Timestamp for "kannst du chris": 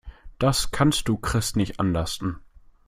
0.71-1.55